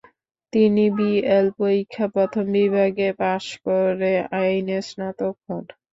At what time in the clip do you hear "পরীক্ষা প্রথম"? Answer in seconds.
1.59-2.45